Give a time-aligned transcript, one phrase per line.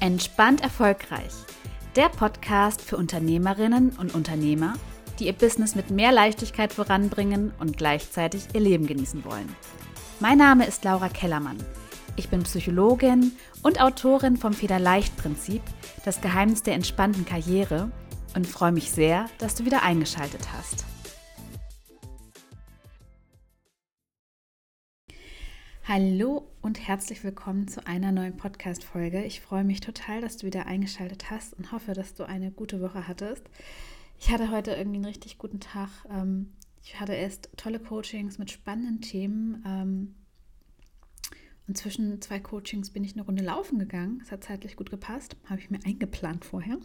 [0.00, 1.34] Entspannt erfolgreich.
[1.94, 4.72] Der Podcast für Unternehmerinnen und Unternehmer,
[5.18, 9.54] die ihr Business mit mehr Leichtigkeit voranbringen und gleichzeitig ihr Leben genießen wollen.
[10.18, 11.58] Mein Name ist Laura Kellermann.
[12.16, 13.32] Ich bin Psychologin
[13.62, 15.60] und Autorin vom Federleicht-Prinzip,
[16.06, 17.90] das Geheimnis der entspannten Karriere
[18.34, 20.86] und freue mich sehr, dass du wieder eingeschaltet hast.
[25.92, 29.24] Hallo und herzlich willkommen zu einer neuen Podcast-Folge.
[29.24, 32.80] Ich freue mich total, dass du wieder eingeschaltet hast und hoffe, dass du eine gute
[32.80, 33.42] Woche hattest.
[34.20, 35.88] Ich hatte heute irgendwie einen richtig guten Tag.
[36.08, 36.52] Ähm,
[36.84, 39.64] ich hatte erst tolle Coachings mit spannenden Themen.
[39.66, 40.14] Ähm,
[41.66, 44.20] und zwischen zwei Coachings bin ich eine Runde laufen gegangen.
[44.22, 45.36] Es hat zeitlich gut gepasst.
[45.46, 46.78] Habe ich mir eingeplant vorher.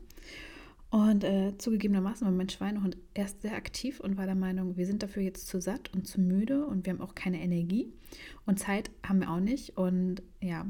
[0.90, 5.04] Und äh, zugegebenermaßen war mein Schweinehund erst sehr aktiv und war der Meinung, wir sind
[5.04, 7.92] dafür jetzt zu satt und zu müde und wir haben auch keine Energie
[8.46, 9.78] und Zeit haben wir auch nicht.
[9.78, 10.66] Und ja,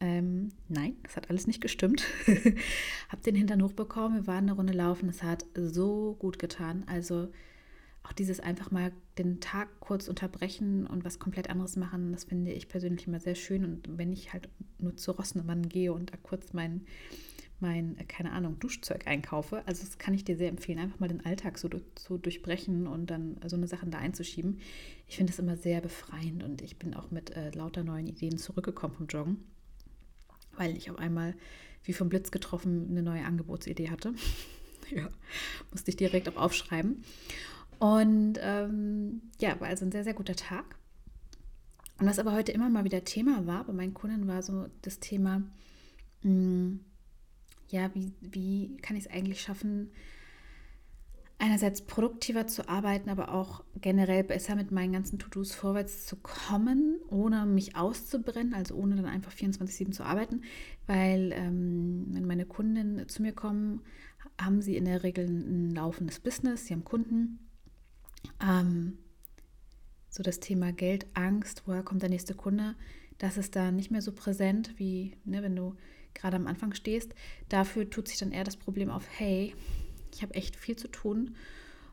[0.00, 2.04] ähm, nein, das hat alles nicht gestimmt.
[3.08, 6.84] Hab den Hintern hochbekommen, wir waren eine Runde laufen, es hat so gut getan.
[6.86, 7.28] Also
[8.02, 12.52] auch dieses einfach mal den Tag kurz unterbrechen und was komplett anderes machen, das finde
[12.52, 13.64] ich persönlich immer sehr schön.
[13.64, 14.48] Und wenn ich halt
[14.78, 16.86] nur zu Rossnummern gehe und da kurz meinen
[17.60, 19.62] mein, keine Ahnung, Duschzeug einkaufe.
[19.66, 23.10] Also das kann ich dir sehr empfehlen, einfach mal den Alltag so, so durchbrechen und
[23.10, 24.60] dann so eine Sache da einzuschieben.
[25.08, 28.38] Ich finde es immer sehr befreiend und ich bin auch mit äh, lauter neuen Ideen
[28.38, 29.44] zurückgekommen vom Joggen,
[30.56, 31.34] weil ich auf einmal
[31.84, 34.12] wie vom Blitz getroffen eine neue Angebotsidee hatte.
[34.94, 35.08] ja,
[35.70, 37.04] musste ich direkt auch aufschreiben.
[37.78, 40.76] Und ähm, ja, war also ein sehr, sehr guter Tag.
[41.98, 44.98] Und was aber heute immer mal wieder Thema war bei meinen Kunden, war so das
[45.00, 45.44] Thema, mh,
[46.22, 46.80] hm,
[47.68, 49.90] ja, wie, wie kann ich es eigentlich schaffen,
[51.38, 56.98] einerseits produktiver zu arbeiten, aber auch generell besser mit meinen ganzen To-Dos vorwärts zu kommen,
[57.08, 60.42] ohne mich auszubrennen, also ohne dann einfach 24-7 zu arbeiten.
[60.86, 63.82] Weil ähm, wenn meine Kunden zu mir kommen,
[64.40, 67.38] haben sie in der Regel ein laufendes Business, sie haben Kunden.
[68.42, 68.98] Ähm,
[70.08, 72.74] so das Thema Geld, Angst, woher kommt der nächste Kunde,
[73.18, 75.74] das ist da nicht mehr so präsent, wie ne, wenn du
[76.16, 77.14] gerade am Anfang stehst.
[77.48, 79.54] Dafür tut sich dann eher das Problem auf, hey,
[80.12, 81.36] ich habe echt viel zu tun.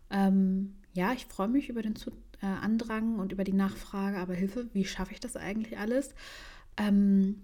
[0.10, 2.12] Ähm, ja, ich freue mich über den zu
[2.42, 6.14] äh, Andrang und über die Nachfrage, aber Hilfe, wie schaffe ich das eigentlich alles?
[6.78, 7.42] Ähm,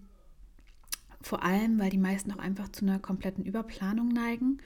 [1.21, 4.59] vor allem, weil die meisten auch einfach zu einer kompletten Überplanung neigen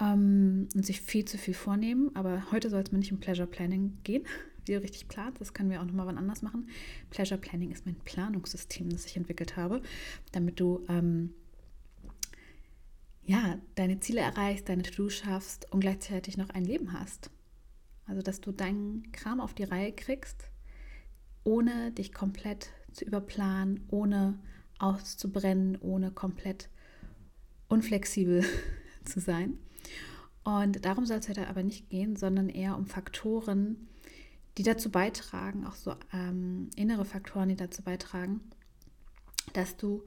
[0.00, 2.10] ähm, und sich viel zu viel vornehmen.
[2.14, 4.24] Aber heute soll es mir nicht um Pleasure Planning gehen,
[4.64, 5.40] wie du richtig planst.
[5.40, 6.68] Das können wir auch nochmal wann anders machen.
[7.10, 9.82] Pleasure Planning ist mein Planungssystem, das ich entwickelt habe,
[10.32, 11.34] damit du ähm,
[13.26, 17.30] ja, deine Ziele erreichst, deine To-Do schaffst und gleichzeitig noch ein Leben hast.
[18.06, 20.50] Also, dass du deinen Kram auf die Reihe kriegst,
[21.42, 24.38] ohne dich komplett zu überplanen, ohne
[24.78, 26.68] auszubrennen, ohne komplett
[27.68, 28.44] unflexibel
[29.04, 29.58] zu sein.
[30.44, 33.88] Und darum soll es heute aber nicht gehen, sondern eher um Faktoren,
[34.58, 38.40] die dazu beitragen, auch so ähm, innere Faktoren, die dazu beitragen,
[39.54, 40.04] dass du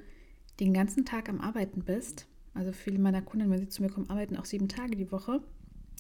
[0.60, 2.28] den ganzen Tag am Arbeiten bist
[2.58, 5.42] also viele meiner Kunden, wenn sie zu mir kommen, arbeiten auch sieben Tage die Woche.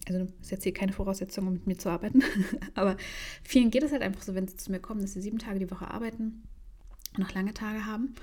[0.07, 2.23] Also ist jetzt hier keine Voraussetzung, um mit mir zu arbeiten.
[2.75, 2.97] Aber
[3.43, 5.59] vielen geht es halt einfach so, wenn sie zu mir kommen, dass sie sieben Tage
[5.59, 6.43] die Woche arbeiten
[7.13, 8.15] und noch lange Tage haben.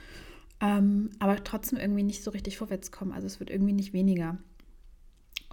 [0.61, 3.13] Ähm, aber trotzdem irgendwie nicht so richtig vorwärts kommen.
[3.13, 4.39] Also es wird irgendwie nicht weniger.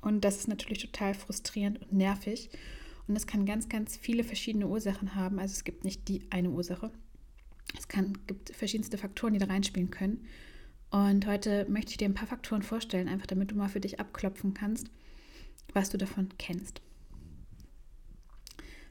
[0.01, 2.49] Und das ist natürlich total frustrierend und nervig.
[3.07, 5.39] Und es kann ganz, ganz viele verschiedene Ursachen haben.
[5.39, 6.91] Also es gibt nicht die eine Ursache.
[7.77, 10.25] Es kann, gibt verschiedenste Faktoren, die da reinspielen können.
[10.91, 13.99] Und heute möchte ich dir ein paar Faktoren vorstellen, einfach damit du mal für dich
[13.99, 14.91] abklopfen kannst,
[15.73, 16.81] was du davon kennst.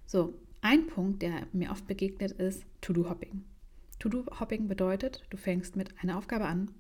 [0.06, 3.44] So, ein Punkt, der mir oft begegnet, ist To-Do-Hopping.
[3.98, 6.70] To-Do-Hopping bedeutet, du fängst mit einer Aufgabe an,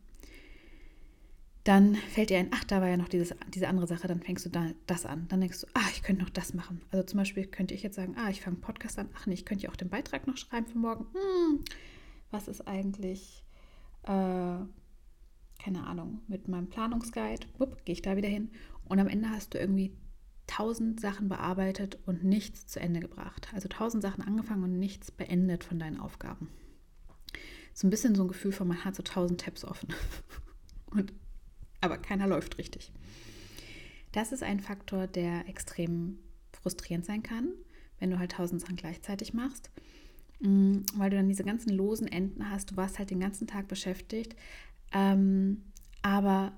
[1.64, 4.46] dann fällt dir ein, ach, da war ja noch dieses, diese andere Sache, dann fängst
[4.46, 5.28] du da das an.
[5.28, 6.80] Dann denkst du, ah, ich könnte noch das machen.
[6.90, 9.44] Also zum Beispiel könnte ich jetzt sagen, ah, ich fange Podcast an, ach nee, ich
[9.44, 11.06] könnte ja auch den Beitrag noch schreiben für morgen.
[11.12, 11.60] Hm,
[12.30, 13.44] was ist eigentlich
[14.04, 14.56] äh,
[15.62, 17.46] keine Ahnung, mit meinem Planungsguide,
[17.84, 18.50] gehe ich da wieder hin
[18.84, 19.92] und am Ende hast du irgendwie
[20.46, 23.48] tausend Sachen bearbeitet und nichts zu Ende gebracht.
[23.54, 26.48] Also tausend Sachen angefangen und nichts beendet von deinen Aufgaben.
[27.72, 29.94] So ein bisschen so ein Gefühl von, man hat so tausend Tabs offen.
[30.90, 31.12] und,
[31.80, 32.92] aber keiner läuft richtig.
[34.10, 36.18] Das ist ein Faktor, der extrem
[36.52, 37.52] frustrierend sein kann,
[38.00, 39.70] wenn du halt tausend Sachen gleichzeitig machst,
[40.40, 42.72] mm, weil du dann diese ganzen losen Enden hast.
[42.72, 44.34] Du warst halt den ganzen Tag beschäftigt,
[44.92, 45.62] ähm,
[46.02, 46.52] aber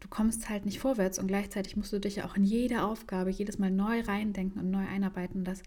[0.00, 3.30] du kommst halt nicht vorwärts und gleichzeitig musst du dich ja auch in jede Aufgabe
[3.30, 5.44] jedes Mal neu reindenken und neu einarbeiten.
[5.44, 5.62] Das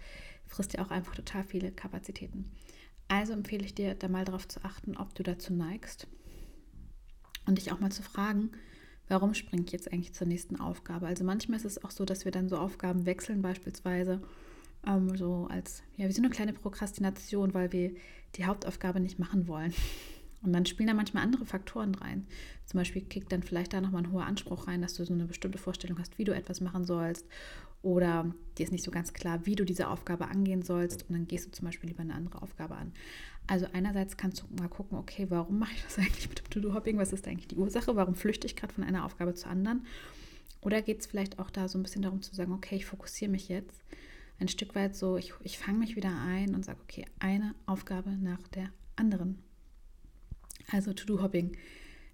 [0.46, 2.52] frisst ja auch einfach total viele Kapazitäten.
[3.08, 6.08] Also empfehle ich dir, da mal darauf zu achten, ob du dazu neigst
[7.46, 8.52] und dich auch mal zu fragen,
[9.08, 11.08] warum springe ich jetzt eigentlich zur nächsten Aufgabe?
[11.08, 14.22] Also manchmal ist es auch so, dass wir dann so Aufgaben wechseln, beispielsweise
[14.88, 17.92] ähm, so als, ja, wie so eine kleine Prokrastination, weil wir
[18.36, 19.74] die Hauptaufgabe nicht machen wollen.
[20.46, 22.28] Und dann spielen da manchmal andere Faktoren rein.
[22.66, 25.26] Zum Beispiel kickt dann vielleicht da nochmal ein hoher Anspruch rein, dass du so eine
[25.26, 27.26] bestimmte Vorstellung hast, wie du etwas machen sollst.
[27.82, 31.08] Oder dir ist nicht so ganz klar, wie du diese Aufgabe angehen sollst.
[31.08, 32.92] Und dann gehst du zum Beispiel lieber eine andere Aufgabe an.
[33.48, 36.98] Also einerseits kannst du mal gucken, okay, warum mache ich das eigentlich mit dem To-Do-Hopping?
[36.98, 37.96] Was ist eigentlich die Ursache?
[37.96, 39.86] Warum flüchte ich gerade von einer Aufgabe zur anderen?
[40.62, 43.30] Oder geht es vielleicht auch da so ein bisschen darum zu sagen, okay, ich fokussiere
[43.30, 43.84] mich jetzt
[44.40, 48.10] ein Stück weit so, ich, ich fange mich wieder ein und sage, okay, eine Aufgabe
[48.10, 49.40] nach der anderen.
[50.72, 51.56] Also To-Do-Hopping.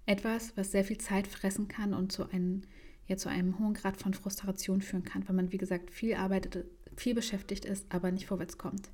[0.06, 2.64] Etwas, was sehr viel Zeit fressen kann und zu einem,
[3.08, 6.66] ja, zu einem hohen Grad von Frustration führen kann, weil man, wie gesagt, viel arbeitet,
[6.98, 8.90] viel beschäftigt ist, aber nicht vorwärts kommt.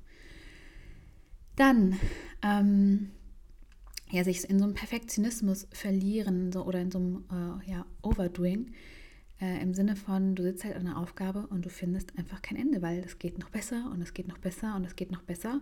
[1.56, 1.98] Dann,
[2.42, 3.10] ähm,
[4.10, 8.72] ja, sich in so einem Perfektionismus verlieren so, oder in so einem äh, ja, Overdoing,
[9.40, 12.56] äh, im Sinne von, du sitzt halt an einer Aufgabe und du findest einfach kein
[12.56, 15.22] Ende, weil es geht noch besser und es geht noch besser und es geht noch
[15.22, 15.60] besser.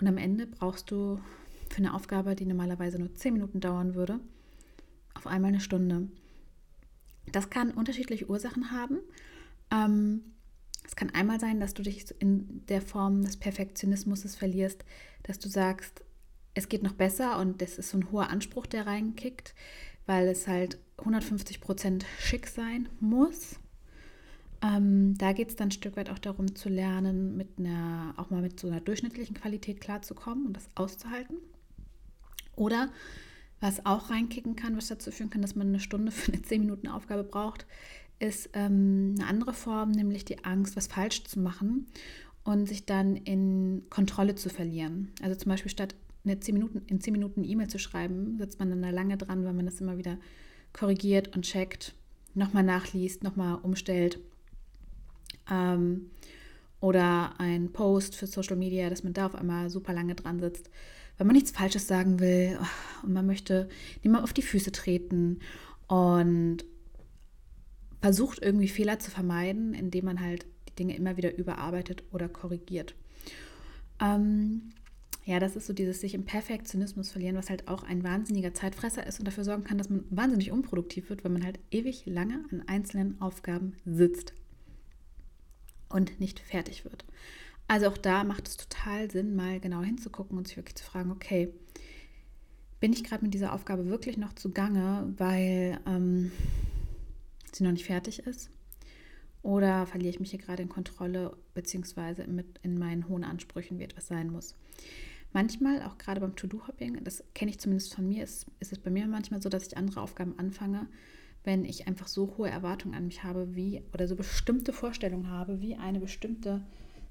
[0.00, 1.20] Und am Ende brauchst du
[1.72, 4.20] für eine Aufgabe, die normalerweise nur 10 Minuten dauern würde,
[5.14, 6.08] auf einmal eine Stunde.
[7.30, 8.98] Das kann unterschiedliche Ursachen haben.
[9.70, 10.22] Ähm,
[10.84, 14.84] es kann einmal sein, dass du dich in der Form des Perfektionismus verlierst,
[15.22, 16.02] dass du sagst,
[16.54, 19.54] es geht noch besser und das ist so ein hoher Anspruch, der reinkickt,
[20.06, 23.56] weil es halt 150 Prozent schick sein muss.
[24.62, 28.30] Ähm, da geht es dann ein Stück weit auch darum zu lernen, mit einer, auch
[28.30, 31.36] mal mit so einer durchschnittlichen Qualität klarzukommen und das auszuhalten.
[32.56, 32.88] Oder
[33.60, 36.60] was auch reinkicken kann, was dazu führen kann, dass man eine Stunde für eine 10
[36.60, 37.66] Minuten Aufgabe braucht,
[38.18, 41.86] ist ähm, eine andere Form, nämlich die Angst, was falsch zu machen
[42.44, 45.12] und sich dann in Kontrolle zu verlieren.
[45.22, 45.94] Also zum Beispiel statt
[46.24, 49.44] eine 10 Minuten, in 10 Minuten E-Mail zu schreiben, sitzt man dann da lange dran,
[49.44, 50.18] weil man das immer wieder
[50.72, 51.94] korrigiert und checkt,
[52.34, 54.18] nochmal nachliest, nochmal umstellt.
[55.50, 56.10] Ähm,
[56.80, 60.68] oder ein Post für Social Media, dass man da auf einmal super lange dran sitzt
[61.18, 63.68] wenn man nichts Falsches sagen will oh, und man möchte
[64.02, 65.40] niemand auf die Füße treten
[65.86, 66.64] und
[68.00, 72.94] versucht irgendwie Fehler zu vermeiden, indem man halt die Dinge immer wieder überarbeitet oder korrigiert.
[74.00, 74.72] Ähm,
[75.24, 79.06] ja, das ist so dieses sich im Perfektionismus verlieren, was halt auch ein wahnsinniger Zeitfresser
[79.06, 82.44] ist und dafür sorgen kann, dass man wahnsinnig unproduktiv wird, weil man halt ewig lange
[82.50, 84.34] an einzelnen Aufgaben sitzt
[85.88, 87.04] und nicht fertig wird.
[87.68, 91.10] Also auch da macht es total Sinn, mal genau hinzugucken und sich wirklich zu fragen,
[91.10, 91.52] okay,
[92.80, 96.32] bin ich gerade mit dieser Aufgabe wirklich noch zugange, weil ähm,
[97.52, 98.50] sie noch nicht fertig ist?
[99.42, 103.84] Oder verliere ich mich hier gerade in Kontrolle beziehungsweise mit in meinen hohen Ansprüchen, wie
[103.84, 104.54] etwas sein muss?
[105.32, 108.90] Manchmal, auch gerade beim To-Do-Hopping, das kenne ich zumindest von mir, ist, ist es bei
[108.90, 110.86] mir manchmal so, dass ich andere Aufgaben anfange,
[111.44, 115.60] wenn ich einfach so hohe Erwartungen an mich habe, wie oder so bestimmte Vorstellungen habe,
[115.60, 116.62] wie eine bestimmte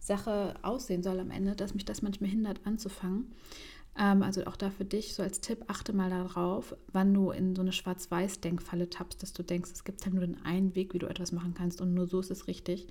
[0.01, 3.31] Sache aussehen soll am Ende, dass mich das manchmal hindert anzufangen.
[3.97, 7.55] Ähm, also auch da für dich so als Tipp, achte mal darauf, wann du in
[7.55, 10.99] so eine Schwarz-Weiß-Denkfalle tappst, dass du denkst, es gibt halt nur den einen Weg, wie
[10.99, 12.87] du etwas machen kannst und nur so ist es richtig.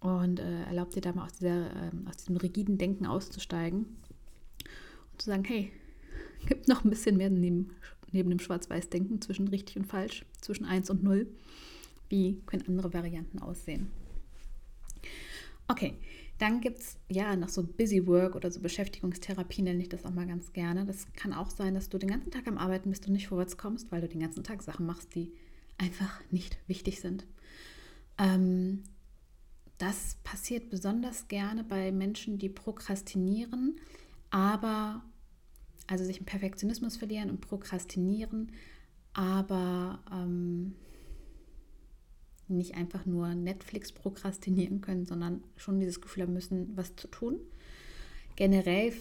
[0.00, 3.86] Und äh, erlaub dir da mal aus, dieser, äh, aus diesem rigiden Denken auszusteigen
[5.12, 5.72] und zu sagen, hey,
[6.46, 7.70] gibt noch ein bisschen mehr neben,
[8.10, 11.28] neben dem Schwarz-Weiß-Denken zwischen richtig und falsch, zwischen 1 und 0.
[12.08, 13.90] Wie können andere Varianten aussehen?
[15.68, 15.94] Okay,
[16.38, 20.10] dann gibt es ja noch so Busy Work oder so Beschäftigungstherapie, nenne ich das auch
[20.10, 20.84] mal ganz gerne.
[20.84, 23.56] Das kann auch sein, dass du den ganzen Tag am Arbeiten bist und nicht vorwärts
[23.56, 25.32] kommst, weil du den ganzen Tag Sachen machst, die
[25.78, 27.26] einfach nicht wichtig sind.
[28.18, 28.82] Ähm,
[29.78, 33.78] das passiert besonders gerne bei Menschen, die prokrastinieren,
[34.30, 35.02] aber
[35.86, 38.52] also sich im Perfektionismus verlieren und prokrastinieren,
[39.12, 40.74] aber ähm,
[42.48, 47.40] nicht einfach nur Netflix prokrastinieren können, sondern schon dieses Gefühl haben müssen, was zu tun.
[48.36, 48.92] Generell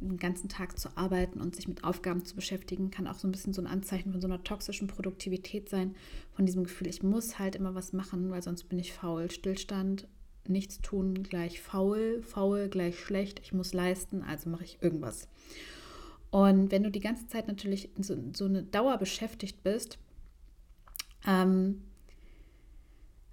[0.00, 3.32] den ganzen Tag zu arbeiten und sich mit Aufgaben zu beschäftigen, kann auch so ein
[3.32, 5.94] bisschen so ein Anzeichen von so einer toxischen Produktivität sein,
[6.32, 9.30] von diesem Gefühl, ich muss halt immer was machen, weil sonst bin ich faul.
[9.30, 10.08] Stillstand,
[10.48, 15.28] nichts tun gleich faul, faul gleich schlecht, ich muss leisten, also mache ich irgendwas.
[16.30, 19.98] Und wenn du die ganze Zeit natürlich so, so eine Dauer beschäftigt bist,
[21.26, 21.82] ähm,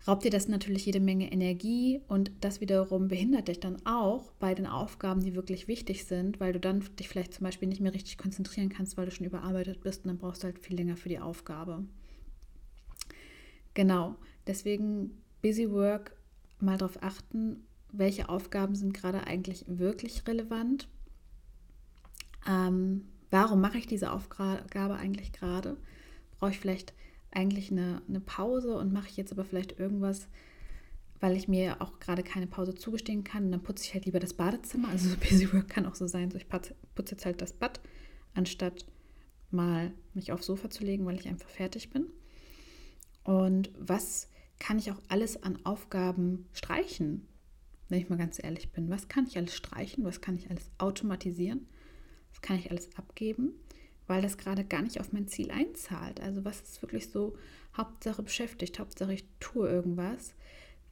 [0.07, 4.55] raubt dir das natürlich jede Menge Energie und das wiederum behindert dich dann auch bei
[4.55, 7.93] den Aufgaben, die wirklich wichtig sind, weil du dann dich vielleicht zum Beispiel nicht mehr
[7.93, 10.97] richtig konzentrieren kannst, weil du schon überarbeitet bist und dann brauchst du halt viel länger
[10.97, 11.83] für die Aufgabe.
[13.73, 14.15] Genau,
[14.47, 16.15] deswegen Busy Work
[16.59, 20.87] mal darauf achten, welche Aufgaben sind gerade eigentlich wirklich relevant.
[22.47, 25.77] Ähm, warum mache ich diese Aufgabe eigentlich gerade?
[26.37, 26.93] Brauche ich vielleicht
[27.31, 30.27] eigentlich eine, eine Pause und mache ich jetzt aber vielleicht irgendwas,
[31.19, 33.45] weil ich mir auch gerade keine Pause zugestehen kann.
[33.45, 34.89] Und dann putze ich halt lieber das Badezimmer.
[34.89, 36.31] Also so Busy Work kann auch so sein.
[36.31, 37.79] So ich putze jetzt halt das Bad,
[38.33, 38.85] anstatt
[39.51, 42.07] mal mich aufs Sofa zu legen, weil ich einfach fertig bin.
[43.23, 47.27] Und was kann ich auch alles an Aufgaben streichen,
[47.87, 48.89] wenn ich mal ganz ehrlich bin?
[48.89, 50.03] Was kann ich alles streichen?
[50.03, 51.67] Was kann ich alles automatisieren?
[52.31, 53.53] Was kann ich alles abgeben?
[54.09, 56.19] Weil das gerade gar nicht auf mein Ziel einzahlt.
[56.19, 57.37] Also was ist wirklich so
[57.77, 60.33] Hauptsache beschäftigt, Hauptsache ich tue irgendwas,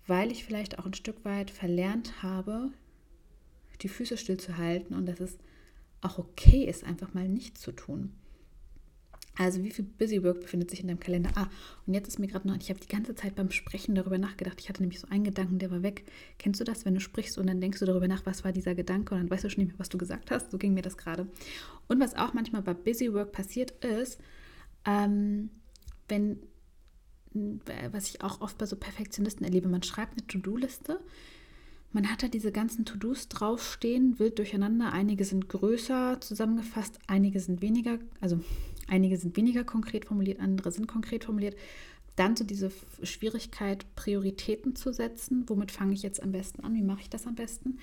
[0.06, 2.70] weil ich vielleicht auch ein Stück weit verlernt habe,
[3.82, 5.40] die Füße stillzuhalten und dass es
[6.02, 8.14] auch okay ist, einfach mal nichts zu tun.
[9.38, 11.30] Also wie viel Busy Work befindet sich in deinem Kalender?
[11.36, 11.48] Ah,
[11.86, 14.60] und jetzt ist mir gerade noch, ich habe die ganze Zeit beim Sprechen darüber nachgedacht.
[14.60, 16.06] Ich hatte nämlich so einen Gedanken, der war weg.
[16.40, 18.74] Kennst du das, wenn du sprichst und dann denkst du darüber nach, was war dieser
[18.74, 20.50] Gedanke und dann weißt du schon nicht mehr, was du gesagt hast?
[20.50, 21.28] So ging mir das gerade.
[21.88, 24.20] Und was auch manchmal bei Busy Work passiert ist,
[24.86, 25.52] ähm,
[26.08, 26.40] wenn,
[27.92, 31.00] was ich auch oft bei so Perfektionisten erlebe, man schreibt eine To-Do-Liste
[31.94, 34.92] man hat da diese ganzen To-Dos draufstehen, wild durcheinander.
[34.92, 38.42] Einige sind größer zusammengefasst, einige sind weniger, also
[38.88, 41.56] einige sind weniger konkret formuliert, andere sind konkret formuliert.
[42.16, 42.72] Dann so diese
[43.04, 45.44] Schwierigkeit, Prioritäten zu setzen.
[45.48, 46.74] Womit fange ich jetzt am besten an?
[46.74, 47.78] Wie mache ich das am besten?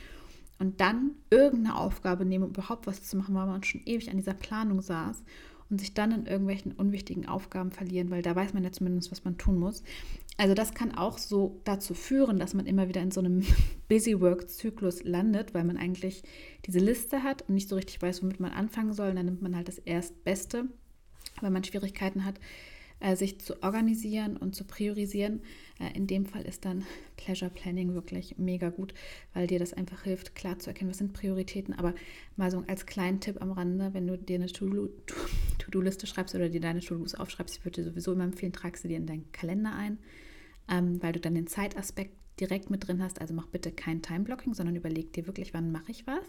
[0.58, 4.16] Und dann irgendeine Aufgabe nehmen, um überhaupt was zu machen, weil man schon ewig an
[4.16, 5.22] dieser Planung saß
[5.70, 9.24] und sich dann in irgendwelchen unwichtigen Aufgaben verlieren, weil da weiß man ja zumindest, was
[9.24, 9.82] man tun muss.
[10.36, 13.42] Also das kann auch so dazu führen, dass man immer wieder in so einem
[13.88, 16.22] Busy Work-Zyklus landet, weil man eigentlich
[16.66, 19.10] diese Liste hat und nicht so richtig weiß, womit man anfangen soll.
[19.10, 20.66] Und dann nimmt man halt das Erstbeste,
[21.40, 22.38] weil man Schwierigkeiten hat,
[23.00, 25.42] äh, sich zu organisieren und zu priorisieren.
[25.78, 26.84] Äh, in dem Fall ist dann
[27.16, 28.94] Pleasure Planning wirklich mega gut,
[29.34, 31.74] weil dir das einfach hilft, klar zu erkennen, was sind Prioritäten.
[31.74, 31.94] Aber
[32.36, 36.60] mal so als kleinen Tipp am Rande, wenn du dir eine To-Do-Liste schreibst oder dir
[36.60, 39.74] deine To-Dos aufschreibst, ich würde dir sowieso immer empfehlen, trag sie dir in deinen Kalender
[39.74, 39.98] ein,
[40.70, 43.20] ähm, weil du dann den Zeitaspekt direkt mit drin hast.
[43.20, 46.24] Also mach bitte kein Time-Blocking, sondern überleg dir wirklich, wann mache ich was.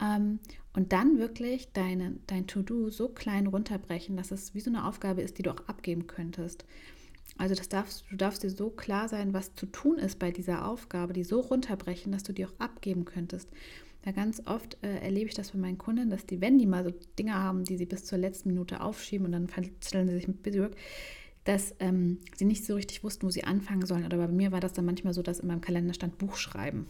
[0.00, 0.40] Ähm,
[0.72, 5.22] und dann wirklich deine, dein To-Do so klein runterbrechen, dass es wie so eine Aufgabe
[5.22, 6.64] ist, die du auch abgeben könntest.
[7.38, 10.66] Also das darfst, du darfst dir so klar sein, was zu tun ist bei dieser
[10.66, 13.48] Aufgabe, die so runterbrechen, dass du die auch abgeben könntest.
[14.04, 16.84] Ja, ganz oft äh, erlebe ich das bei meinen Kunden, dass die, wenn die mal
[16.84, 20.28] so Dinge haben, die sie bis zur letzten Minute aufschieben und dann verzetteln sie sich
[20.28, 20.76] mit Busywork,
[21.44, 24.04] dass ähm, sie nicht so richtig wussten, wo sie anfangen sollen.
[24.04, 26.86] Oder bei mir war das dann manchmal so, dass in meinem Kalender stand Buchschreiben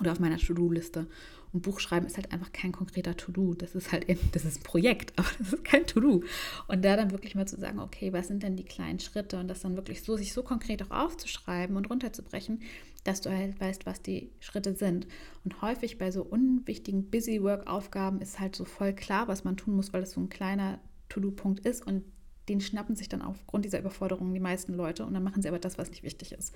[0.00, 1.06] oder auf meiner To-Do-Liste.
[1.54, 3.54] Und Buchschreiben ist halt einfach kein konkreter To-Do.
[3.54, 6.24] Das ist halt, das ist ein Projekt, aber das ist kein To-Do.
[6.66, 9.46] Und da dann wirklich mal zu sagen, okay, was sind denn die kleinen Schritte und
[9.46, 12.60] das dann wirklich so, sich so konkret auch aufzuschreiben und runterzubrechen,
[13.04, 15.06] dass du halt weißt, was die Schritte sind.
[15.44, 19.92] Und häufig bei so unwichtigen Busy-Work-Aufgaben ist halt so voll klar, was man tun muss,
[19.92, 22.02] weil das so ein kleiner To-Do-Punkt ist und
[22.48, 25.60] den schnappen sich dann aufgrund dieser Überforderung die meisten Leute und dann machen sie aber
[25.60, 26.52] das, was nicht wichtig ist.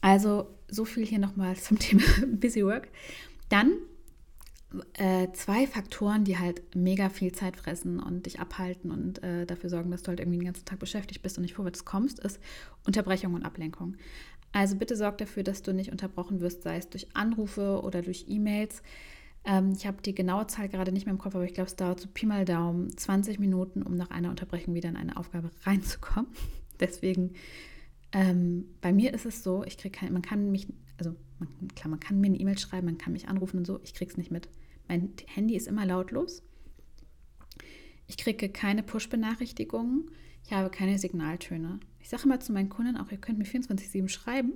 [0.00, 2.88] Also so viel hier nochmal zum Thema Busy Work.
[3.54, 3.76] Dann
[4.94, 9.70] äh, zwei Faktoren, die halt mega viel Zeit fressen und dich abhalten und äh, dafür
[9.70, 12.40] sorgen, dass du halt irgendwie den ganzen Tag beschäftigt bist und nicht vorwärts kommst, ist
[12.84, 13.94] Unterbrechung und Ablenkung.
[14.50, 18.24] Also bitte sorg dafür, dass du nicht unterbrochen wirst, sei es durch Anrufe oder durch
[18.26, 18.82] E-Mails.
[19.44, 21.76] Ähm, ich habe die genaue Zahl gerade nicht mehr im Kopf, aber ich glaube, es
[21.76, 25.52] dauert so Pi mal Daumen 20 Minuten, um nach einer Unterbrechung wieder in eine Aufgabe
[25.62, 26.28] reinzukommen.
[26.80, 27.34] Deswegen,
[28.10, 30.66] ähm, bei mir ist es so, ich kriege man kann mich,
[30.98, 33.80] also man, klar, man kann mir eine E-Mail schreiben, man kann mich anrufen und so,
[33.82, 34.48] ich kriege es nicht mit.
[34.88, 36.42] Mein Handy ist immer lautlos.
[38.06, 40.10] Ich kriege keine Push-Benachrichtigungen.
[40.44, 41.80] Ich habe keine Signaltöne.
[42.00, 44.52] Ich sage immer zu meinen Kunden auch, ihr könnt mir 24-7 schreiben.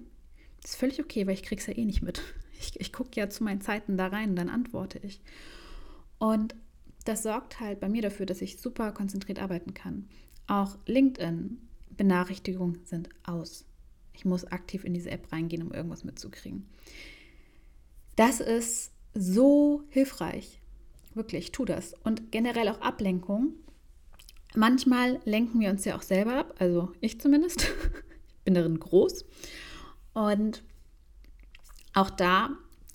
[0.61, 2.23] Das ist völlig okay, weil ich es ja eh nicht mit.
[2.61, 5.21] Ich, ich gucke ja zu meinen Zeiten da rein und dann antworte ich.
[6.19, 6.57] Und
[7.05, 10.09] das sorgt halt bei mir dafür, dass ich super konzentriert arbeiten kann.
[10.49, 13.68] Auch LinkedIn-Benachrichtigungen sind aus.
[14.19, 16.67] Ich muss aktiv in diese App reingehen, um irgendwas mitzukriegen.
[18.17, 20.61] Das ist so hilfreich.
[21.15, 21.95] Wirklich, tu das.
[22.03, 23.55] Und generell auch Ablenkung.
[24.57, 27.61] Manchmal lenken wir uns ja auch selber ab, also ich zumindest.
[28.39, 29.25] ich bin darin groß.
[30.15, 30.65] Und
[31.95, 32.51] auch da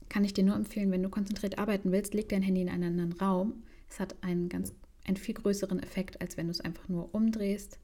[0.09, 2.99] kann ich dir nur empfehlen, wenn du konzentriert arbeiten willst, leg dein Handy in einen
[2.99, 3.63] anderen Raum.
[3.89, 4.73] Es hat einen ganz
[5.05, 7.79] einen viel größeren Effekt, als wenn du es einfach nur umdrehst,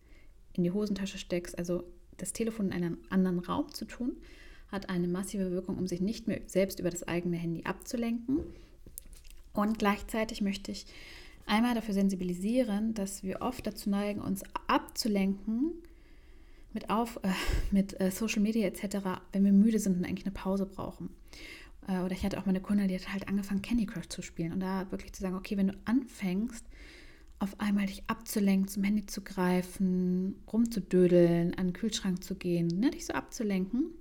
[0.54, 1.58] in die Hosentasche steckst.
[1.58, 1.86] Also
[2.22, 4.18] das Telefon in einem anderen Raum zu tun,
[4.72, 8.42] hat eine massive Wirkung, um sich nicht mehr selbst über das eigene Handy abzulenken.
[9.54, 10.86] Und gleichzeitig möchte ich
[11.46, 15.74] einmal dafür sensibilisieren, dass wir oft dazu neigen, uns abzulenken
[16.74, 17.30] mit, auf, äh,
[17.72, 18.98] mit äh, Social Media etc.,
[19.32, 21.10] wenn wir müde sind und eigentlich eine Pause brauchen.
[21.88, 24.22] Äh, oder ich hatte auch mal eine Kundin, die hat halt angefangen, Candy Crush zu
[24.22, 24.54] spielen.
[24.54, 26.66] Und da wirklich zu sagen, okay, wenn du anfängst,
[27.40, 32.92] auf einmal dich abzulenken, zum Handy zu greifen, rumzudödeln, an den Kühlschrank zu gehen, ne,
[32.92, 33.92] dich so abzulenken.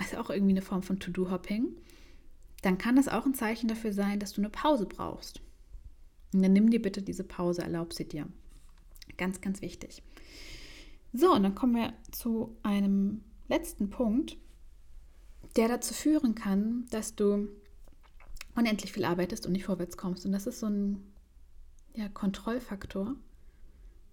[0.00, 1.76] Ist auch irgendwie eine Form von To-Do-Hopping.
[2.62, 5.40] Dann kann das auch ein Zeichen dafür sein, dass du eine Pause brauchst.
[6.32, 8.26] Und dann nimm dir bitte diese Pause, erlaub sie dir.
[9.16, 10.02] Ganz, ganz wichtig.
[11.12, 14.36] So, und dann kommen wir zu einem letzten Punkt,
[15.56, 17.48] der dazu führen kann, dass du
[18.56, 20.26] unendlich viel arbeitest und nicht vorwärts kommst.
[20.26, 21.02] Und das ist so ein
[21.94, 23.14] ja, Kontrollfaktor.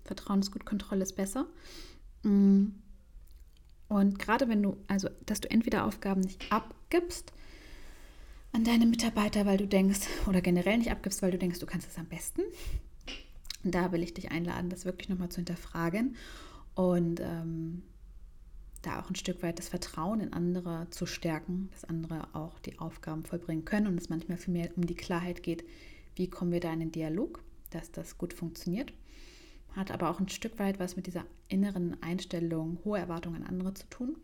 [0.03, 1.47] Vertrauen ist gut, Kontrolle ist besser.
[2.23, 2.67] Mm.
[3.89, 7.33] Und gerade wenn du, also, dass du entweder Aufgaben nicht abgibst
[8.51, 11.89] an deine Mitarbeiter, weil du denkst, oder generell nicht abgibst, weil du denkst, du kannst
[11.89, 12.41] es am besten.
[13.63, 16.15] Da will ich dich einladen, das wirklich nochmal zu hinterfragen
[16.75, 17.83] und ähm,
[18.83, 22.77] da auch ein Stück weit das Vertrauen in andere zu stärken, dass andere auch die
[22.79, 25.63] Aufgaben vollbringen können und es manchmal viel mehr um die Klarheit geht,
[26.15, 28.93] wie kommen wir da in den Dialog, dass das gut funktioniert.
[29.75, 33.73] Hat aber auch ein Stück weit was mit dieser inneren Einstellung, hohe Erwartungen an andere
[33.73, 34.17] zu tun.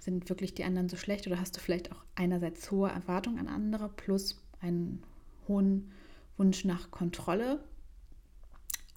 [0.00, 3.48] Sind wirklich die anderen so schlecht oder hast du vielleicht auch einerseits hohe Erwartungen an
[3.48, 5.02] andere plus einen
[5.48, 5.90] hohen
[6.36, 7.62] Wunsch nach Kontrolle,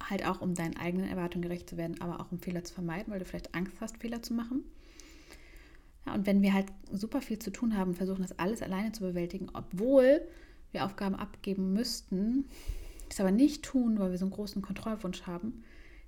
[0.10, 3.12] halt auch um deinen eigenen Erwartungen gerecht zu werden, aber auch um Fehler zu vermeiden,
[3.12, 4.64] weil du vielleicht Angst hast, Fehler zu machen.
[6.06, 9.02] Ja, und wenn wir halt super viel zu tun haben, versuchen das alles alleine zu
[9.02, 10.22] bewältigen, obwohl
[10.72, 12.46] wir Aufgaben abgeben müssten,
[13.10, 15.64] das aber nicht tun, weil wir so einen großen Kontrollwunsch haben,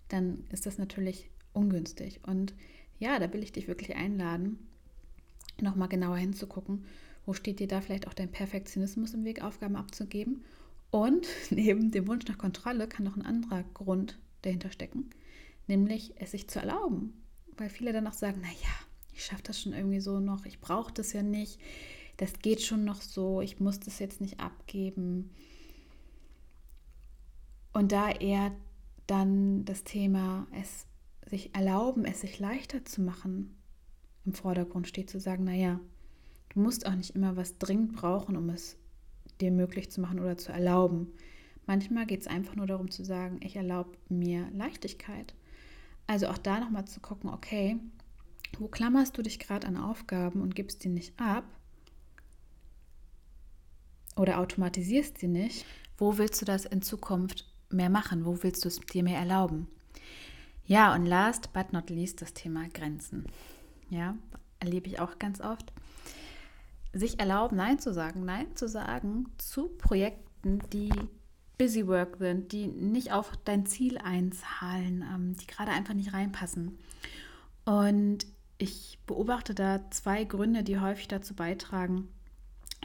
[0.07, 2.21] dann ist das natürlich ungünstig.
[2.25, 2.53] Und
[3.00, 4.57] ja, da will ich dich wirklich einladen,
[5.62, 6.85] nochmal genauer hinzugucken,
[7.25, 10.43] wo steht dir da vielleicht auch dein Perfektionismus im Weg, Aufgaben abzugeben
[10.93, 15.09] und neben dem Wunsch nach Kontrolle kann noch ein anderer Grund dahinter stecken,
[15.67, 17.19] nämlich es sich zu erlauben.
[17.57, 18.73] Weil viele dann auch sagen, naja,
[19.12, 21.59] ich schaffe das schon irgendwie so noch, ich brauche das ja nicht,
[22.17, 25.31] das geht schon noch so, ich muss das jetzt nicht abgeben.
[27.73, 28.51] Und da eher
[29.07, 30.85] dann das Thema, es
[31.27, 33.58] sich erlauben, es sich leichter zu machen,
[34.25, 35.79] im Vordergrund steht, zu sagen, naja,
[36.49, 38.77] du musst auch nicht immer was dringend brauchen, um es
[39.41, 41.13] dir möglich zu machen oder zu erlauben.
[41.65, 45.34] Manchmal geht es einfach nur darum zu sagen, ich erlaube mir Leichtigkeit.
[46.08, 47.78] Also auch da nochmal zu gucken, okay,
[48.60, 51.46] wo klammerst du dich gerade an Aufgaben und gibst die nicht ab?
[54.15, 55.65] Oder automatisierst sie nicht?
[55.98, 58.26] Wo willst du das in Zukunft mehr machen?
[58.26, 59.67] Wo willst du es dir mehr erlauben?
[60.65, 63.26] Ja, und last but not least das Thema Grenzen.
[63.89, 64.15] Ja,
[64.60, 65.72] erlebe ich auch ganz oft
[66.93, 70.91] sich erlauben, Nein zu sagen, Nein zu sagen zu Projekten, die
[71.58, 76.77] busy work sind, die nicht auf dein Ziel einzahlen, ähm, die gerade einfach nicht reinpassen.
[77.65, 78.25] Und
[78.58, 82.10] ich beobachte da zwei Gründe, die häufig dazu beitragen,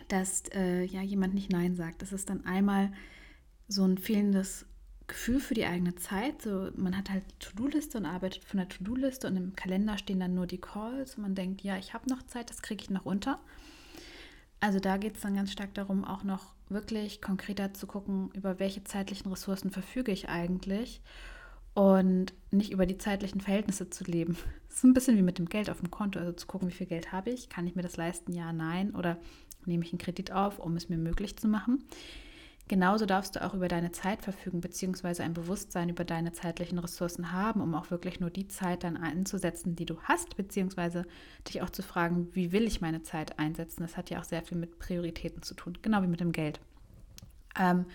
[0.09, 2.03] dass äh, ja jemand nicht Nein sagt.
[2.03, 2.93] Das ist dann einmal
[3.69, 4.67] so ein fehlendes
[5.07, 6.43] Gefühl für die eigene Zeit.
[6.43, 10.21] So, man hat halt die To-Do-Liste und arbeitet von der To-Do-Liste und im Kalender stehen
[10.21, 12.91] dann nur die Calls und man denkt, ja, ich habe noch Zeit, das kriege ich
[12.91, 13.41] noch unter.
[14.61, 18.59] Also da geht es dann ganz stark darum, auch noch wirklich konkreter zu gucken, über
[18.59, 21.01] welche zeitlichen Ressourcen verfüge ich eigentlich
[21.75, 24.37] und nicht über die zeitlichen Verhältnisse zu leben.
[24.69, 26.73] Das ist ein bisschen wie mit dem Geld auf dem Konto, also zu gucken, wie
[26.73, 29.17] viel Geld habe ich, kann ich mir das leisten, ja, nein, oder
[29.65, 31.83] nehme ich einen Kredit auf, um es mir möglich zu machen.
[32.69, 37.33] Genauso darfst du auch über deine Zeit verfügen, beziehungsweise ein Bewusstsein über deine zeitlichen Ressourcen
[37.33, 41.07] haben, um auch wirklich nur die Zeit dann einzusetzen, die du hast, beziehungsweise
[41.49, 43.81] dich auch zu fragen, wie will ich meine Zeit einsetzen.
[43.81, 46.61] Das hat ja auch sehr viel mit Prioritäten zu tun, genau wie mit dem Geld.
[47.59, 47.87] Ähm,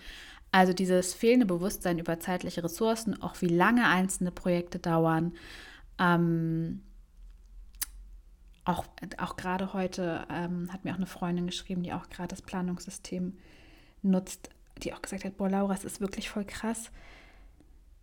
[0.50, 5.34] also dieses fehlende Bewusstsein über zeitliche Ressourcen, auch wie lange einzelne Projekte dauern.
[6.00, 6.82] Ähm,
[8.64, 8.86] auch,
[9.18, 13.38] auch gerade heute ähm, hat mir auch eine Freundin geschrieben, die auch gerade das Planungssystem
[14.02, 14.50] nutzt,
[14.84, 16.90] die auch gesagt hat, boah, Laura, es ist wirklich voll krass.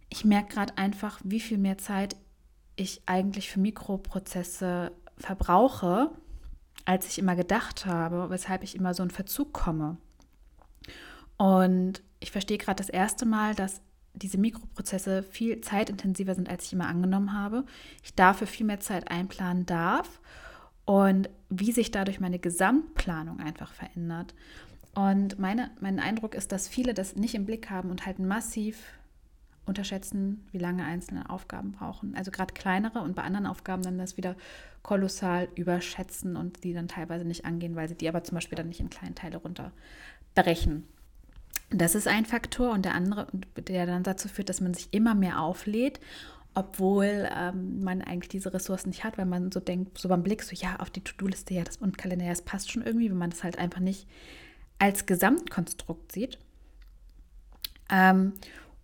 [0.09, 2.15] Ich merke gerade einfach, wie viel mehr Zeit
[2.75, 6.11] ich eigentlich für Mikroprozesse verbrauche,
[6.85, 9.97] als ich immer gedacht habe, weshalb ich immer so in Verzug komme.
[11.37, 13.81] Und ich verstehe gerade das erste Mal, dass
[14.13, 17.65] diese Mikroprozesse viel zeitintensiver sind, als ich immer angenommen habe.
[18.03, 20.19] Ich dafür viel mehr Zeit einplanen darf
[20.85, 24.33] und wie sich dadurch meine Gesamtplanung einfach verändert.
[24.93, 28.83] Und meine, mein Eindruck ist, dass viele das nicht im Blick haben und halt massiv
[29.65, 32.15] unterschätzen, wie lange einzelne Aufgaben brauchen.
[32.15, 34.35] Also gerade kleinere und bei anderen Aufgaben dann das wieder
[34.83, 38.67] kolossal überschätzen und die dann teilweise nicht angehen, weil sie die aber zum Beispiel dann
[38.67, 40.87] nicht in kleinen Teile runterbrechen.
[41.69, 45.15] Das ist ein Faktor und der andere, der dann dazu führt, dass man sich immer
[45.15, 46.01] mehr auflädt,
[46.53, 50.43] obwohl ähm, man eigentlich diese Ressourcen nicht hat, weil man so denkt, so beim Blick,
[50.43, 53.17] so ja, auf die To-Do-Liste, ja, das und Kalender, ja, das passt schon irgendwie, wenn
[53.17, 54.07] man das halt einfach nicht
[54.81, 56.39] als Gesamtkonstrukt sieht.
[57.91, 58.33] Ähm,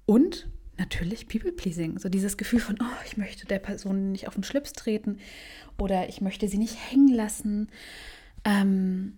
[0.06, 1.98] und natürlich People-Pleasing.
[1.98, 5.18] So dieses Gefühl von, oh, ich möchte der Person nicht auf den Schlips treten
[5.80, 7.70] oder ich möchte sie nicht hängen lassen.
[8.46, 9.18] Ähm,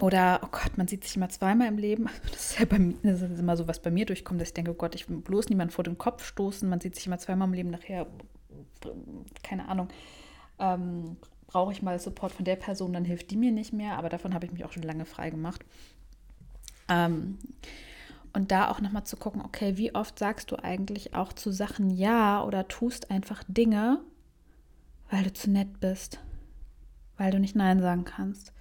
[0.00, 2.08] oder, oh Gott, man sieht sich immer zweimal im Leben.
[2.32, 4.54] Das ist ja bei mir, das ist immer so, was bei mir durchkommt, dass ich
[4.54, 6.68] denke, oh Gott, ich will bloß niemand vor den Kopf stoßen.
[6.68, 8.08] Man sieht sich immer zweimal im Leben nachher,
[9.44, 9.90] keine Ahnung,
[10.58, 11.18] ähm,
[11.52, 13.98] brauche ich mal Support von der Person, dann hilft die mir nicht mehr.
[13.98, 15.64] Aber davon habe ich mich auch schon lange frei gemacht.
[16.88, 17.38] Ähm,
[18.32, 21.90] und da auch nochmal zu gucken, okay, wie oft sagst du eigentlich auch zu Sachen
[21.90, 24.00] Ja oder tust einfach Dinge,
[25.10, 26.20] weil du zu nett bist,
[27.18, 28.54] weil du nicht Nein sagen kannst.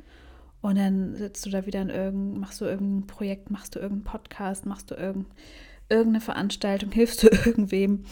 [0.59, 4.11] Und dann sitzt du da wieder in irgendein, machst du irgendein Projekt, machst du irgendeinen
[4.11, 5.27] Podcast, machst du irgend,
[5.87, 8.03] irgendeine Veranstaltung, hilfst du irgendwem,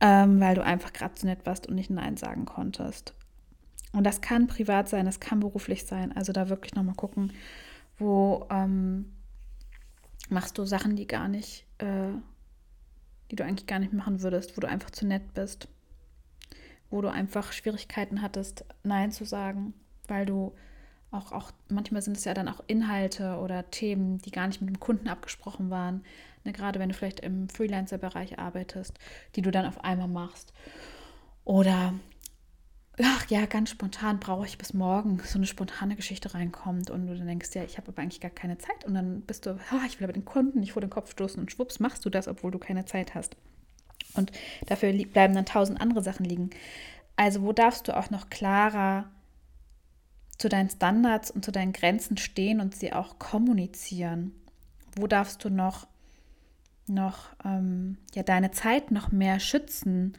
[0.00, 3.15] ähm, weil du einfach gerade zu nett warst und nicht Nein sagen konntest.
[3.96, 6.14] Und das kann privat sein, das kann beruflich sein.
[6.14, 7.32] Also da wirklich nochmal gucken,
[7.98, 9.10] wo ähm,
[10.28, 12.10] machst du Sachen, die gar nicht, äh,
[13.30, 15.68] die du eigentlich gar nicht machen würdest, wo du einfach zu nett bist,
[16.90, 19.72] wo du einfach Schwierigkeiten hattest, Nein zu sagen,
[20.08, 20.54] weil du
[21.10, 24.68] auch, auch manchmal sind es ja dann auch Inhalte oder Themen, die gar nicht mit
[24.68, 26.04] dem Kunden abgesprochen waren.
[26.44, 28.98] Ne, gerade wenn du vielleicht im Freelancer-Bereich arbeitest,
[29.36, 30.52] die du dann auf einmal machst.
[31.46, 31.94] Oder
[33.02, 37.16] ach ja, ganz spontan brauche ich bis morgen so eine spontane Geschichte reinkommt und du
[37.16, 39.86] dann denkst, ja, ich habe aber eigentlich gar keine Zeit und dann bist du, oh,
[39.86, 42.26] ich will aber den Kunden nicht vor den Kopf stoßen und schwupps machst du das,
[42.28, 43.36] obwohl du keine Zeit hast.
[44.14, 44.32] Und
[44.66, 46.50] dafür bleiben dann tausend andere Sachen liegen.
[47.16, 49.10] Also wo darfst du auch noch klarer
[50.38, 54.32] zu deinen Standards und zu deinen Grenzen stehen und sie auch kommunizieren?
[54.98, 55.86] Wo darfst du noch,
[56.86, 60.16] noch ähm, ja, deine Zeit noch mehr schützen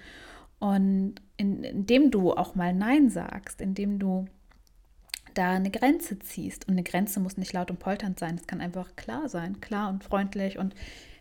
[0.60, 4.26] und in, indem du auch mal Nein sagst, indem du
[5.38, 6.67] da eine Grenze ziehst.
[6.67, 8.36] Und eine Grenze muss nicht laut und polternd sein.
[8.36, 10.73] Es kann einfach klar sein, klar und freundlich und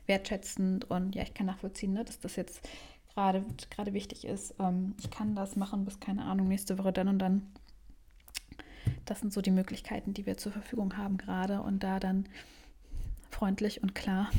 [0.07, 0.91] wertschätzend.
[0.91, 2.67] Und ja, ich kann nachvollziehen, ne, dass das jetzt
[3.13, 4.55] gerade gerade wichtig ist.
[4.59, 7.47] Ähm, ich kann das machen bis, keine Ahnung, nächste Woche dann und dann.
[9.05, 11.61] Das sind so die Möglichkeiten, die wir zur Verfügung haben gerade.
[11.61, 12.27] Und da dann
[13.31, 14.31] freundlich und klar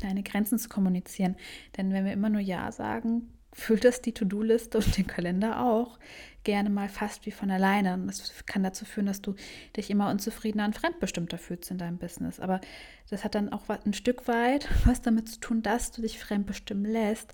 [0.00, 1.36] deine Grenzen zu kommunizieren.
[1.76, 5.98] Denn wenn wir immer nur Ja sagen, füllt das die To-Do-Liste und den Kalender auch
[6.44, 7.94] gerne mal fast wie von alleine.
[7.94, 9.34] Und das kann dazu führen, dass du
[9.76, 12.40] dich immer unzufriedener und fremdbestimmter fühlst in deinem Business.
[12.40, 12.60] Aber
[13.10, 16.90] das hat dann auch ein Stück weit was damit zu tun, dass du dich fremdbestimmen
[16.90, 17.32] lässt,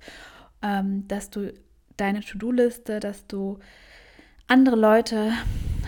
[0.62, 1.54] ähm, dass du
[1.96, 3.59] deine To-Do-Liste, dass du
[4.46, 5.33] andere Leute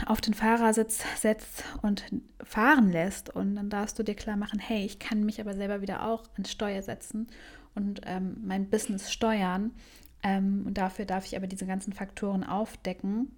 [0.06, 2.04] auf den Fahrersitz setzt und
[2.42, 3.34] fahren lässt.
[3.34, 6.24] Und dann darfst du dir klar machen, hey, ich kann mich aber selber wieder auch
[6.34, 7.26] ans Steuer setzen
[7.74, 9.72] und ähm, mein Business steuern
[10.22, 13.36] ähm, und dafür darf ich aber diese ganzen Faktoren aufdecken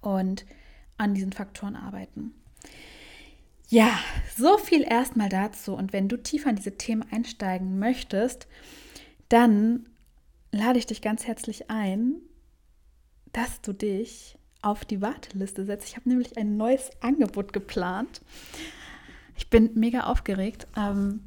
[0.00, 0.44] und
[0.96, 2.34] an diesen Faktoren arbeiten.
[3.68, 3.98] Ja,
[4.36, 5.74] so viel erstmal dazu.
[5.74, 8.48] Und wenn du tiefer in diese Themen einsteigen möchtest,
[9.28, 9.86] dann
[10.50, 12.16] lade ich dich ganz herzlich ein,
[13.32, 15.88] dass du dich auf die Warteliste setzt.
[15.88, 18.20] Ich habe nämlich ein neues Angebot geplant.
[19.36, 20.66] Ich bin mega aufgeregt.
[20.76, 21.20] Ähm,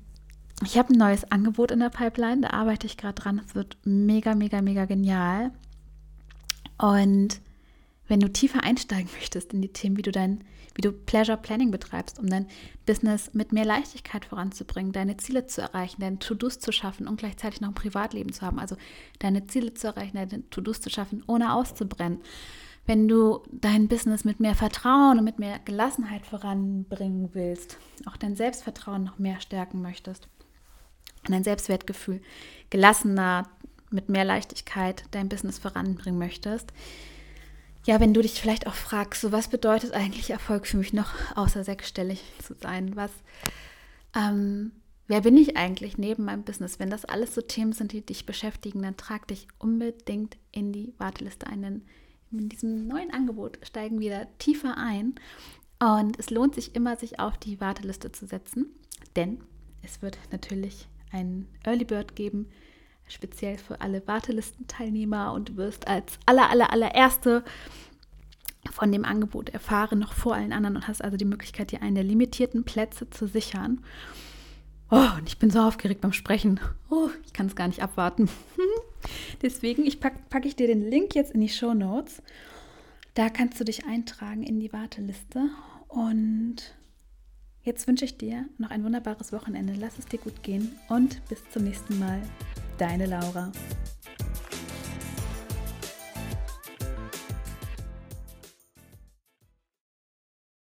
[0.61, 3.41] ich habe ein neues Angebot in der Pipeline, da arbeite ich gerade dran.
[3.45, 5.51] Es wird mega, mega, mega genial.
[6.77, 7.41] Und
[8.07, 10.43] wenn du tiefer einsteigen möchtest in die Themen, wie du dein,
[10.75, 12.47] wie du Pleasure Planning betreibst, um dein
[12.85, 17.61] Business mit mehr Leichtigkeit voranzubringen, deine Ziele zu erreichen, deine To-Dos zu schaffen und gleichzeitig
[17.61, 18.75] noch ein Privatleben zu haben, also
[19.19, 22.19] deine Ziele zu erreichen, deine To-Dos zu schaffen, ohne auszubrennen.
[22.85, 28.35] Wenn du dein Business mit mehr Vertrauen und mit mehr Gelassenheit voranbringen willst, auch dein
[28.35, 30.27] Selbstvertrauen noch mehr stärken möchtest,
[31.31, 32.21] dein Selbstwertgefühl
[32.69, 33.47] gelassener,
[33.93, 36.73] mit mehr Leichtigkeit dein Business voranbringen möchtest.
[37.85, 41.13] Ja, wenn du dich vielleicht auch fragst, so was bedeutet eigentlich Erfolg für mich noch,
[41.35, 42.95] außer sechsstellig zu sein?
[42.95, 43.11] Was,
[44.15, 44.71] ähm,
[45.07, 46.79] wer bin ich eigentlich neben meinem Business?
[46.79, 50.93] Wenn das alles so Themen sind, die dich beschäftigen, dann trag dich unbedingt in die
[50.97, 51.61] Warteliste ein.
[51.61, 51.81] Denn
[52.31, 55.15] in diesem neuen Angebot steigen wir tiefer ein.
[55.79, 58.67] Und es lohnt sich immer, sich auf die Warteliste zu setzen,
[59.17, 59.41] denn
[59.81, 62.49] es wird natürlich einen Early Bird geben,
[63.07, 67.43] speziell für alle Wartelistenteilnehmer und du wirst als aller, aller, allererste
[68.71, 71.95] von dem Angebot erfahren, noch vor allen anderen und hast also die Möglichkeit, dir einen
[71.95, 73.83] der limitierten Plätze zu sichern.
[74.89, 76.59] Oh, und ich bin so aufgeregt beim Sprechen.
[76.89, 78.29] Oh, ich kann es gar nicht abwarten.
[79.41, 82.21] Deswegen, ich packe pack ich dir den Link jetzt in die Show Notes.
[83.15, 85.49] Da kannst du dich eintragen in die Warteliste
[85.87, 86.73] und
[87.63, 89.73] Jetzt wünsche ich dir noch ein wunderbares Wochenende.
[89.79, 92.21] Lass es dir gut gehen und bis zum nächsten Mal.
[92.77, 93.53] Deine Laura.